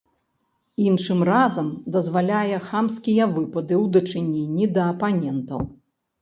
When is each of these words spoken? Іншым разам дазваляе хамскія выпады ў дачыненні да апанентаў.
Іншым 0.91 1.19
разам 1.29 1.67
дазваляе 1.95 2.57
хамскія 2.69 3.27
выпады 3.35 3.75
ў 3.83 3.93
дачыненні 3.99 4.65
да 4.79 4.89
апанентаў. 4.95 5.61